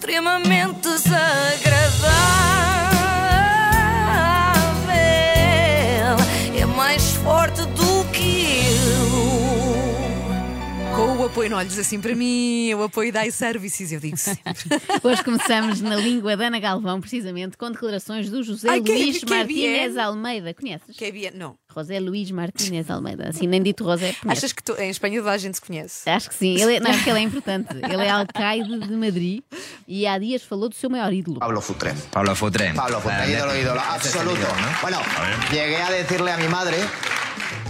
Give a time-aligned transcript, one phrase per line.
[0.00, 2.59] extremamente desagradável.
[11.40, 14.52] Apoio, não olhes assim para mim, o apoio da iServices, eu digo sempre.
[15.02, 19.18] Hoje começamos na língua da Ana Galvão, precisamente, com declarações do José Ai, que- Luís
[19.24, 20.00] que Martínez bien.
[20.04, 20.52] Almeida.
[20.52, 20.94] Conheces?
[20.96, 21.56] Que é bien- Não.
[21.74, 23.28] José Luís Martínez Almeida.
[23.30, 24.44] Assim, nem dito José, conheces.
[24.44, 26.10] Achas que tu- em Espanha toda a gente se conhece?
[26.10, 26.60] Acho que sim.
[26.60, 27.68] Ele, é- não, porque ele é importante.
[27.74, 29.40] Ele é alcaide de Madrid
[29.88, 31.38] e há dias falou do seu maior ídolo.
[31.38, 31.92] Pablo Futre.
[32.10, 32.72] Pablo Futre.
[32.74, 34.46] Pablo Futre, Ah, ídolo, ídolo, absoluto.
[34.82, 34.98] Bueno,
[35.50, 36.76] llegué a decirle a mi madre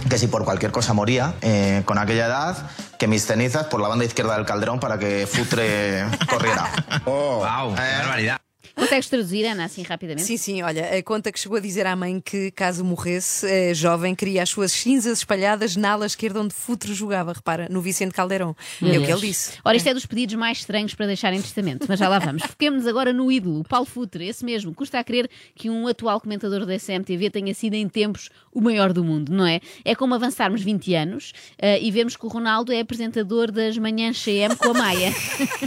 [0.09, 2.69] que si por cualquier cosa moría eh, con aquella edad,
[3.01, 6.69] que mis cenizas por la banda izquierda del calderón para que Futre corriera.
[7.03, 7.97] Wow, qué Eh.
[7.97, 8.37] barbaridad.
[8.75, 10.25] Consegues traduzir, Ana, assim rapidamente?
[10.25, 13.73] Sim, sim, olha, a conta que chegou a dizer à mãe que, caso morresse, eh,
[13.73, 18.13] jovem, queria as suas cinzas espalhadas na ala esquerda onde Futre jogava, repara, no Vicente
[18.13, 18.55] Caldeirão.
[18.81, 19.53] É o que ele disse.
[19.63, 22.43] Ora, isto é dos pedidos mais estranhos para deixar em testamento, mas já lá vamos.
[22.43, 24.73] Foquemos-nos agora no ídolo, Paulo Futre, esse mesmo.
[24.73, 28.93] Custa a crer que um atual comentador da CMTV tenha sido em tempos o maior
[28.93, 29.59] do mundo, não é?
[29.83, 34.21] É como avançarmos 20 anos eh, e vemos que o Ronaldo é apresentador das manhãs
[34.21, 35.13] CM com a Maia.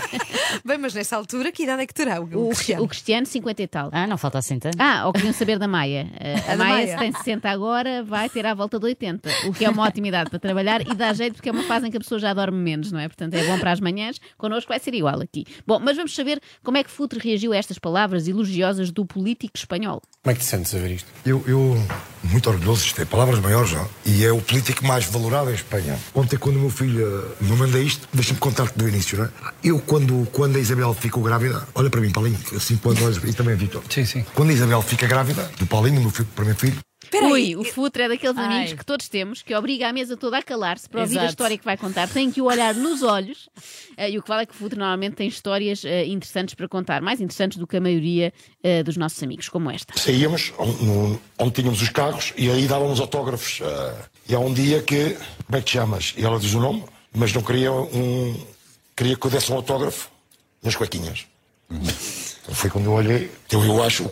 [0.64, 2.84] Bem, mas nessa altura, que idade é que terá o, O, o Cristiano?
[2.84, 3.90] o Cristiano, 50 e tal.
[3.92, 4.76] Ah, não falta assim tanto.
[4.80, 6.04] Ah, ou queriam saber da Maia.
[6.24, 6.86] Eh, a Maia, Maia.
[6.86, 10.08] se tem 60 agora, vai ter à volta de 80, o que é uma ótima
[10.08, 12.32] idade para trabalhar e dá jeito porque é uma fase em que a pessoa já
[12.32, 13.08] dorme menos, não é?
[13.08, 14.18] Portanto, é bom para as manhãs.
[14.38, 15.44] Connosco vai ser igual aqui.
[15.66, 19.56] Bom, mas vamos saber como é que Futre reagiu a estas palavras elogiosas do político
[19.56, 20.00] espanhol.
[20.22, 21.10] Como é que te sentes a ver isto?
[21.26, 21.76] Eu, eu
[22.24, 23.84] muito orgulhoso, isto é palavras maiores já.
[24.04, 25.98] E é o político mais valorado em Espanha.
[26.14, 27.06] Ontem, quando o meu filho
[27.40, 29.28] eh, me manda isto, deixa-me contar-te do início, não é?
[29.62, 33.32] Eu, quando, quando a Isabel ficou grávida, olha para mim, Paulinho, assim quando olhas, e
[33.32, 33.82] também Vitor.
[33.88, 34.24] Sim, sim.
[34.34, 37.64] Quando a Isabel fica grávida, do Paulinho, meu filho, primeiro filho, Espera aí, Ui, o
[37.64, 38.44] Futre é daqueles Ai.
[38.44, 41.30] amigos que todos temos, que obriga a mesa toda a calar-se para ouvir a Exato.
[41.32, 42.08] história que vai contar.
[42.08, 43.48] Tem que o olhar nos olhos.
[43.96, 46.66] eh, e o que vale é que o Futre normalmente tem histórias eh, interessantes para
[46.68, 49.96] contar, mais interessantes do que a maioria eh, dos nossos amigos, como esta.
[49.98, 53.60] saíamos onde, no- onde tínhamos os carros e aí dávamos autógrafos.
[54.28, 56.14] e há um dia que, como é que te chamas?
[56.16, 56.84] E ela diz o nome,
[57.14, 58.34] mas não queria um.
[58.96, 60.08] queria que eu desse um autógrafo
[60.62, 61.26] nas cuequinhas.
[61.70, 64.10] Então Foi quando eu olhei, eu, eu acho.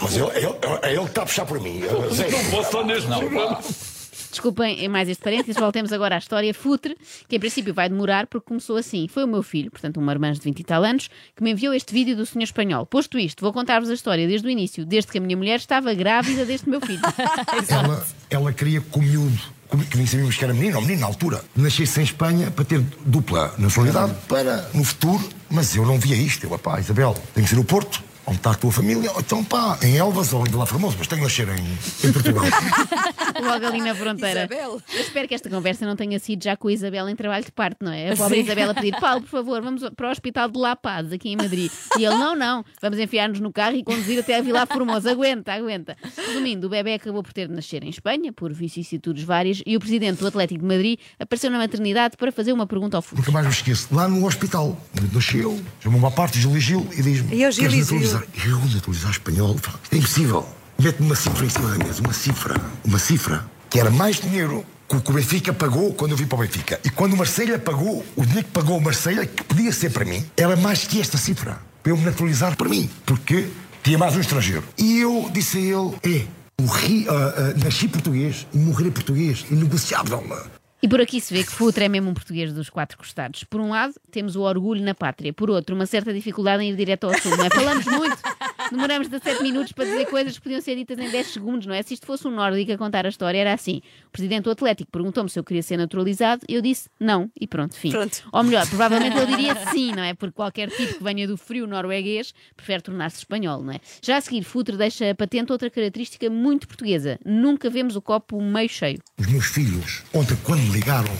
[0.00, 1.82] Pá, mas ele, ele, é ele que está a puxar por mim.
[1.82, 2.28] eh, Zé.
[4.30, 6.96] Desculpem mais este parênteses, voltemos agora à história Futre,
[7.28, 9.08] que em princípio vai demorar porque começou assim.
[9.08, 11.74] Foi o meu filho, portanto um marmanjo de 20 e tal anos, que me enviou
[11.74, 12.86] este vídeo do senhor espanhol.
[12.86, 15.92] Posto isto, vou contar-vos a história desde o início, desde que a minha mulher estava
[15.94, 17.02] grávida deste meu filho.
[17.68, 19.40] ela, ela queria que o miúdo,
[19.90, 22.80] que nem sabíamos que era menino ou menino na altura, nascesse em Espanha para ter
[23.04, 25.28] dupla nacionalidade para no futuro.
[25.50, 26.46] Mas eu não via isto.
[26.46, 28.09] Eu, pá, Isabel, tem que ser o Porto.
[28.30, 29.10] Onde está a tua família?
[29.10, 32.12] Ou então, pá, em Elvas ou em Vila Formosa, mas tem que nascer em, em
[32.12, 32.44] Portugal.
[33.42, 34.44] Logo ali na fronteira.
[34.44, 34.80] Isabel.
[34.94, 37.50] Eu espero que esta conversa não tenha sido já com a Isabel em trabalho de
[37.50, 38.12] parte, não é?
[38.12, 41.12] A pobre Isabel a pedir, Paulo, por favor, vamos para o Hospital de La Paz,
[41.12, 41.72] aqui em Madrid.
[41.98, 45.10] E ele, não, não, vamos enfiar-nos no carro e conduzir até a Vila Formosa.
[45.10, 45.96] Aguenta, aguenta.
[46.28, 49.80] Resumindo, o bebê acabou por ter de nascer em Espanha, por vicissitudes várias, e o
[49.80, 53.22] presidente do Atlético de Madrid apareceu na maternidade para fazer uma pergunta ao futuro.
[53.22, 53.92] Nunca mais me esqueço.
[53.92, 54.78] Lá no hospital,
[55.12, 57.68] nasceu, chamou-me à parte, Júlio Gil, e diz-me: E eu, Gil,
[58.26, 59.56] "Queres e Gil?" naturalizar?" Eu, naturalizar espanhol?
[59.92, 60.48] É impossível.
[60.78, 64.64] Mete-me uma cifra em cima da mesa, uma cifra, uma cifra, que era mais dinheiro
[64.98, 66.80] que o Benfica pagou quando eu vim para o Benfica.
[66.82, 70.04] E quando o Marselha pagou, o dinheiro que pagou o Marselha, que podia ser para
[70.04, 73.48] mim, era mais que esta cifra, para eu me naturalizar para mim, porque
[73.84, 74.64] tinha mais um estrangeiro.
[74.76, 76.26] E eu disse a ele: é,
[76.60, 80.24] morri, ah, ah, nasci português e morrerei português, inegociável.
[80.82, 83.44] E por aqui se vê que Futre é mesmo um português dos quatro costados.
[83.44, 85.32] Por um lado, temos o orgulho na pátria.
[85.32, 87.36] Por outro, uma certa dificuldade em ir direto ao sul.
[87.36, 87.50] Não é?
[87.50, 88.16] Falamos muito,
[88.70, 91.82] demoramos 17 minutos para dizer coisas que podiam ser ditas em 10 segundos, não é?
[91.82, 93.80] Se isto fosse um nórdico a contar a história, era assim.
[94.06, 97.30] O presidente do Atlético perguntou-me se eu queria ser naturalizado e eu disse não.
[97.38, 97.90] E pronto, fim.
[97.90, 98.22] Pronto.
[98.32, 100.14] Ou melhor, provavelmente ele diria sim, não é?
[100.14, 103.80] Porque qualquer tipo que venha do frio norueguês prefere tornar-se espanhol, não é?
[104.02, 107.18] Já a seguir, Futre deixa patente outra característica muito portuguesa.
[107.24, 108.98] Nunca vemos o copo meio cheio.
[109.18, 111.10] Os meus filhos, ontem, quando me ligaram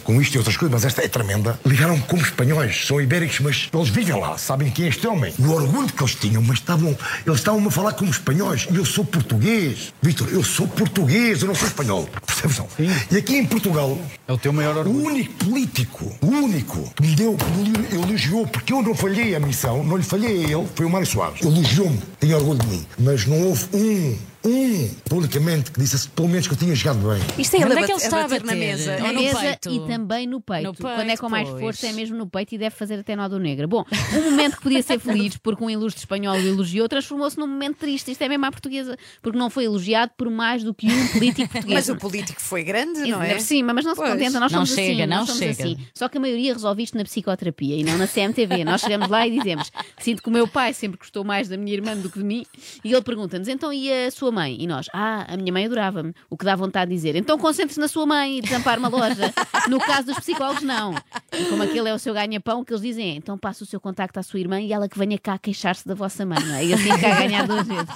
[0.00, 3.68] com isto e outras coisas, mas esta é tremenda, ligaram como espanhóis, são ibéricos, mas
[3.72, 5.32] eles vivem lá, sabem quem é este homem.
[5.38, 8.66] O orgulho que eles tinham, mas estavam, eles estavam a falar como espanhóis.
[8.70, 9.92] E eu sou português.
[10.02, 12.08] Vitor, eu sou português, eu não sou espanhol.
[12.26, 12.58] Percebes?
[12.58, 12.68] Não?
[13.10, 15.06] E aqui em Portugal, É o teu maior o orgulho.
[15.06, 19.40] único político, o único que me deu, que me elogiou, porque eu não falhei a
[19.40, 21.40] missão, não lhe falhei a ele, foi o Mário Soares.
[21.42, 22.86] Elogiou-me, tinha orgulho de mim.
[22.98, 27.20] Mas não houve um um publicamente que dissesse pelo menos que eu tinha jogado bem.
[27.38, 28.98] Isto é Onde ele é que ele a está a bater na mesa.
[28.98, 29.70] Na no mesa peito?
[29.70, 30.64] e também no peito.
[30.64, 31.60] No Quando é peito, com mais pois.
[31.60, 33.68] força, é mesmo no peito e deve fazer até nó do negro.
[33.68, 33.84] Bom,
[34.14, 37.76] um momento que podia ser feliz porque um ilustre espanhol o elogiou transformou-se num momento
[37.76, 38.10] triste.
[38.10, 41.48] Isto é mesmo à portuguesa, porque não foi elogiado por mais do que um político
[41.52, 41.74] português.
[41.74, 43.38] Mas o político foi grande, não é?
[43.38, 44.10] Sim, mas não se Pois.
[44.12, 45.52] contenta, nós Não somos chega, assim, não somos chega.
[45.64, 45.76] assim.
[45.94, 48.64] Só que a maioria resolve isto na psicoterapia e não na CMTV.
[48.64, 51.74] Nós chegamos lá e dizemos: Sinto que o meu pai sempre gostou mais da minha
[51.74, 52.46] irmã do que de mim.
[52.82, 54.56] E ele pergunta-nos: Então e a sua mãe?
[54.58, 56.14] E nós: Ah, a minha mãe adorava-me.
[56.28, 59.32] O que dá vontade de dizer: Então concentre-se na sua mãe e desampare uma loja.
[59.68, 60.94] No caso dos psicólogos, não.
[61.32, 63.80] E como aquele é o seu ganha-pão, que eles dizem é: Então passe o seu
[63.80, 66.38] contacto à sua irmã e ela que venha cá queixar-se da vossa mãe.
[66.44, 66.64] Não é?
[66.64, 67.88] E assim cá ganhar duas vezes.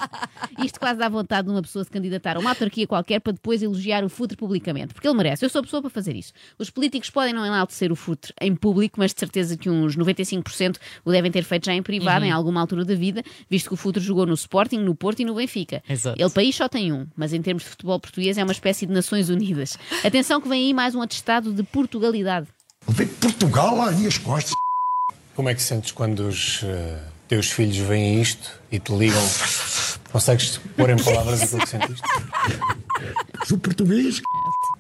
[0.59, 3.63] Isto quase dá vontade de uma pessoa se candidatar a uma autarquia qualquer para depois
[3.63, 4.95] elogiar o futre publicamente.
[4.95, 5.45] Porque ele merece.
[5.45, 6.33] Eu sou a pessoa para fazer isso.
[6.59, 10.77] Os políticos podem não enaltecer o futre em público, mas de certeza que uns 95%
[11.05, 13.77] o devem ter feito já em privado, em alguma altura da vida, visto que o
[13.77, 15.83] futre jogou no Sporting, no Porto e no Benfica.
[15.89, 16.21] Exato.
[16.21, 18.93] Ele país só tem um, mas em termos de futebol português é uma espécie de
[18.93, 19.77] Nações Unidas.
[20.05, 22.47] Atenção que vem aí mais um atestado de Portugalidade.
[22.87, 24.53] Levei Portugal lá às costas.
[25.35, 29.21] Como é que sentes quando os eh, teus filhos veem isto e te ligam?
[30.15, 32.03] Consegues pôr em palavras aquilo que sentiste?
[33.47, 34.23] Sou português.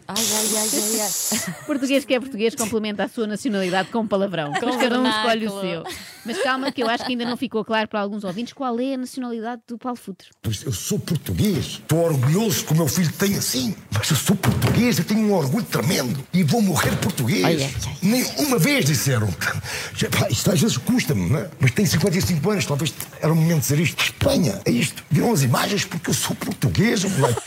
[0.06, 1.54] Ai, ai, ai, ai, ai.
[1.66, 4.50] Português que é português complementa a sua nacionalidade com palavrão.
[4.50, 5.82] Mas cada um escolhe o seu.
[6.26, 8.94] Mas calma, que eu acho que ainda não ficou claro para alguns ouvintes qual é
[8.94, 10.28] a nacionalidade do Paulo Futre.
[10.42, 11.64] Pois Eu sou português.
[11.64, 13.74] Estou orgulhoso que o meu filho tem assim.
[13.90, 16.26] Mas eu sou português, eu tenho um orgulho tremendo.
[16.34, 17.44] E vou morrer português.
[17.44, 17.96] Ai, ai, ai.
[18.02, 19.28] Nem uma vez disseram.
[19.96, 21.48] Já, pá, Isto às vezes custa-me, não é?
[21.58, 24.02] Mas tenho 55 anos, talvez era o momento de dizer isto.
[24.04, 25.02] Espanha, é isto.
[25.10, 27.04] Viram as imagens porque eu sou português.
[27.04, 27.40] moleque.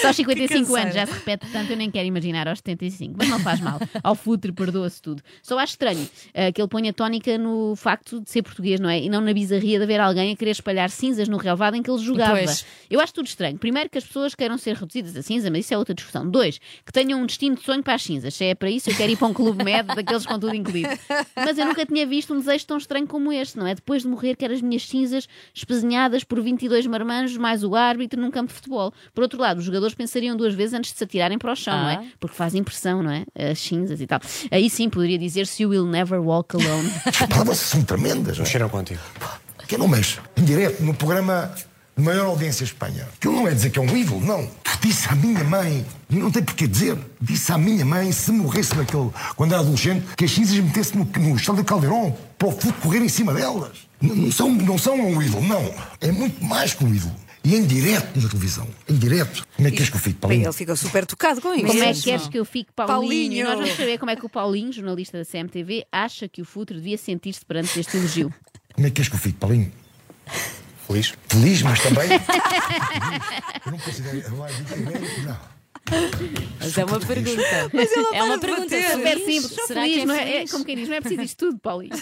[0.00, 0.82] Só aos 55 canseira.
[0.82, 3.78] anos já se repete tanto, eu nem quero imaginar aos 75, mas não faz mal.
[4.02, 5.22] Ao futre perdoa-se tudo.
[5.42, 9.00] Só acho estranho eh, que ele ponha tónica no facto de ser português, não é?
[9.00, 11.90] E não na bizarria de haver alguém a querer espalhar cinzas no relvado em que
[11.90, 12.32] ele jogava.
[12.32, 12.64] Pois.
[12.90, 13.58] Eu acho tudo estranho.
[13.58, 16.28] Primeiro, que as pessoas queiram ser reduzidas a cinza, mas isso é outra discussão.
[16.28, 18.34] Dois, que tenham um destino de sonho para as cinzas.
[18.34, 20.90] Se é para isso, eu quero ir para um clube médio daqueles com tudo incluído.
[21.34, 23.74] Mas eu nunca tinha visto um desejo tão estranho como este, não é?
[23.74, 28.30] Depois de morrer, quero as minhas cinzas espezinhadas por 22 marmanjos, mais o árbitro num
[28.30, 28.92] campo de futebol.
[29.14, 31.76] Por outro lado, os jogadores pensariam duas vezes antes de se atirarem para o chão,
[31.76, 31.92] não Ah.
[31.94, 32.06] é?
[32.20, 33.24] Porque faz impressão, não é?
[33.50, 34.20] As cinzas e tal.
[34.50, 36.90] Aí sim poderia dizer-se You will never walk alone.
[37.04, 38.38] As palavras são tremendas.
[38.38, 38.46] não é?
[38.46, 39.00] Mexeram contigo.
[39.66, 40.20] Que eu não mexo.
[40.36, 41.52] Em direto, no programa
[41.96, 43.08] de maior audiência em Espanha.
[43.18, 44.48] Que não é dizer que é um ídolo, não.
[44.80, 48.76] Disse à minha mãe, e não tem porquê dizer, disse à minha mãe, se morresse
[48.76, 52.52] naquele, quando era adolescente, que as cinzas metesse no, no estádio de Caldeirão, para o
[52.52, 53.78] futebol correr em cima delas.
[54.00, 55.74] N- Não são, não são um ídolo, não.
[56.00, 57.12] É muito mais que um ídolo.
[57.46, 58.66] E em direto na televisão.
[58.88, 59.46] Em direto.
[59.54, 60.46] Como é que és que eu fico, Bem, Paulinho?
[60.46, 61.66] ele ficou super tocado com isso.
[61.68, 62.98] Como é que queres que eu fique Paulinho?
[62.98, 63.32] Paulinho.
[63.34, 66.44] E nós vamos saber como é que o Paulinho, jornalista da CMTV, acha que o
[66.44, 68.34] Futre devia sentir-se perante este elogio.
[68.74, 69.70] Como é que és que eu fico, Paulinho?
[70.88, 71.14] Feliz?
[71.28, 72.08] Feliz, mas também.
[73.64, 74.28] eu não considero.
[75.24, 75.55] Não.
[76.60, 77.42] Mas é uma pergunta.
[78.12, 78.76] é uma pergunta.
[78.92, 80.36] Super simples, Será feliz, que é não é?
[80.42, 81.94] É como quem diz, não é preciso isto tudo, Paulinho.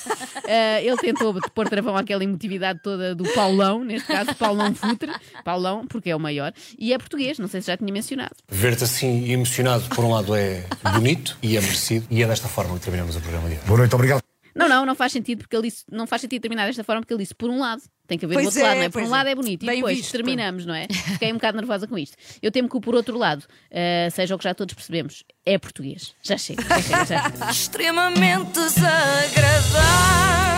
[0.46, 5.12] Ah, ele tentou pôr travão àquela emotividade toda do Paulão, neste caso, Paulão Futre,
[5.44, 8.34] Paulão, porque é o maior, e é português, não sei se já tinha mencionado.
[8.48, 10.64] Ver-te assim emocionado, por um lado, é
[10.94, 12.06] bonito e é merecido.
[12.10, 13.66] E é desta forma que terminamos o programa de hoje.
[13.66, 14.33] Boa noite, obrigado.
[14.54, 17.12] Não, não, não faz sentido porque ele disse, não faz sentido terminar desta forma porque
[17.12, 17.82] ele disse por um lado.
[18.06, 18.88] Tem que haver Pois do outro é, lado, não é?
[18.90, 19.08] Por um é.
[19.08, 20.86] lado é bonito e Bem depois visto, terminamos, não é?
[20.88, 22.16] Fiquei um bocado nervosa com isto.
[22.42, 25.58] Eu temo que o por outro lado, ah, seja o que já todos percebemos, é
[25.58, 26.14] português.
[26.22, 27.50] Já chega, já chega, já chega.
[27.50, 30.53] extremamente desagradável.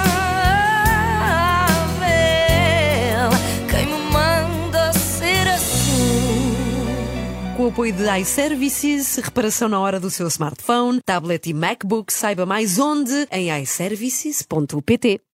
[7.76, 13.28] Apoio de iServices, reparação na hora do seu smartphone, tablet e MacBook, saiba mais onde
[13.31, 15.26] em iServices.pt.